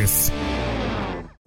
Yes. 0.00 0.59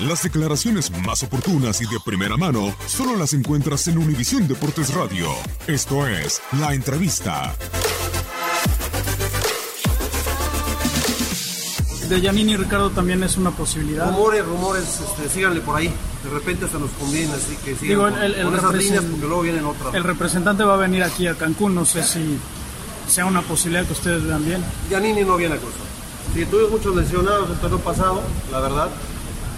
Las 0.00 0.22
declaraciones 0.22 0.90
más 1.04 1.22
oportunas 1.24 1.80
y 1.80 1.86
de 1.86 1.98
primera 2.04 2.36
mano 2.36 2.72
solo 2.86 3.16
las 3.16 3.32
encuentras 3.32 3.88
en 3.88 3.98
Univisión 3.98 4.46
Deportes 4.46 4.94
Radio. 4.94 5.28
Esto 5.66 6.06
es 6.06 6.40
La 6.60 6.72
Entrevista. 6.72 7.54
De 12.08 12.20
Yanini 12.22 12.56
Ricardo 12.56 12.90
también 12.90 13.22
es 13.24 13.36
una 13.36 13.50
posibilidad. 13.50 14.06
Rumores, 14.10 14.46
rumores, 14.46 14.84
este, 15.00 15.28
síganle 15.28 15.60
por 15.60 15.76
ahí. 15.76 15.92
De 16.24 16.30
repente 16.30 16.64
hasta 16.64 16.78
nos 16.78 16.90
conviene, 16.92 17.32
así 17.34 17.56
que 17.64 17.74
sigan 17.74 17.88
Digo, 17.88 18.02
con, 18.10 18.22
el- 18.22 18.34
el 18.34 18.44
con 18.46 18.56
esas 18.56 18.74
líneas 18.74 19.04
porque 19.04 19.26
luego 19.26 19.42
vienen 19.42 19.64
otras. 19.64 19.94
El 19.94 20.04
representante 20.04 20.62
va 20.64 20.74
a 20.74 20.78
venir 20.78 21.02
aquí 21.02 21.26
a 21.26 21.34
Cancún, 21.34 21.74
no 21.74 21.84
sé 21.84 22.02
si 22.04 22.38
sea 23.08 23.26
una 23.26 23.42
posibilidad 23.42 23.84
que 23.84 23.92
ustedes 23.92 24.24
vean 24.24 24.44
bien. 24.44 24.64
Yanini 24.90 25.22
no 25.24 25.36
viene 25.36 25.56
a 25.56 25.58
cosa. 25.58 25.76
Sí, 26.34 26.44
tuvimos 26.46 26.70
muchos 26.70 26.94
lesionados 26.96 27.50
el 27.50 27.56
torneo 27.56 27.80
pasado, 27.80 28.22
la 28.52 28.60
verdad. 28.60 28.88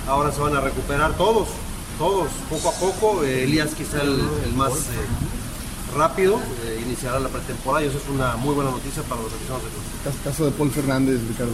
Ahora 0.08 0.32
se 0.32 0.40
van 0.40 0.56
a 0.56 0.60
recuperar 0.60 1.12
todos, 1.16 1.48
todos, 1.98 2.28
poco 2.48 2.68
a 2.68 2.72
poco. 2.72 3.24
Eh, 3.24 3.44
Elías 3.44 3.70
quizá 3.76 4.02
el, 4.02 4.20
el 4.44 4.52
más 4.54 4.72
eh, 4.72 5.96
rápido, 5.96 6.40
eh, 6.64 6.82
iniciará 6.84 7.20
la 7.20 7.28
pretemporada 7.28 7.84
y 7.84 7.88
eso 7.88 7.98
es 7.98 8.08
una 8.08 8.36
muy 8.36 8.54
buena 8.54 8.70
noticia 8.70 9.02
para 9.04 9.20
los 9.22 9.32
aficionados 9.32 9.64
del 9.64 9.72
club. 10.12 10.24
Caso 10.24 10.44
de 10.46 10.50
Paul 10.52 10.70
Fernández, 10.70 11.20
Ricardo. 11.28 11.52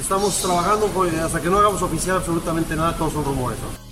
Estamos 0.00 0.34
trabajando 0.36 0.86
con- 0.88 1.14
hasta 1.20 1.40
que 1.40 1.48
no 1.48 1.58
hagamos 1.58 1.80
oficial 1.82 2.16
absolutamente 2.16 2.74
nada, 2.76 2.96
todos 2.96 3.12
son 3.12 3.24
rumores. 3.24 3.58
¿no? 3.60 3.91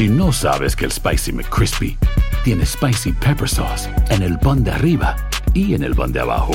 Si 0.00 0.08
no 0.08 0.32
sabes 0.32 0.74
que 0.74 0.86
el 0.86 0.92
Spicy 0.92 1.30
McCrispy 1.30 1.98
tiene 2.42 2.64
Spicy 2.64 3.12
Pepper 3.12 3.46
Sauce 3.46 3.86
en 4.08 4.22
el 4.22 4.38
pan 4.38 4.64
de 4.64 4.70
arriba 4.70 5.14
y 5.52 5.74
en 5.74 5.82
el 5.82 5.94
pan 5.94 6.10
de 6.10 6.20
abajo, 6.20 6.52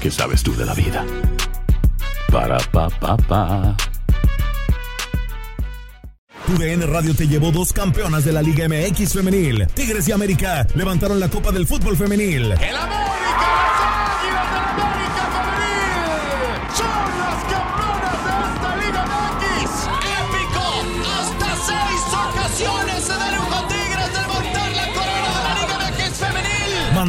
¿qué 0.00 0.12
sabes 0.12 0.44
tú 0.44 0.54
de 0.54 0.64
la 0.64 0.72
vida? 0.72 1.04
Para, 2.30 2.58
pa, 2.70 2.88
pa, 2.88 3.16
pa. 3.16 3.76
TUDN 6.46 6.82
Radio 6.82 7.16
te 7.16 7.26
llevó 7.26 7.50
dos 7.50 7.72
campeonas 7.72 8.24
de 8.24 8.30
la 8.30 8.42
Liga 8.42 8.68
MX 8.68 9.14
femenil. 9.14 9.66
Tigres 9.74 10.06
y 10.06 10.12
América 10.12 10.68
levantaron 10.76 11.18
la 11.18 11.28
Copa 11.28 11.50
del 11.50 11.66
Fútbol 11.66 11.96
femenil. 11.96 12.52
¡El 12.52 12.76
América, 12.76 13.05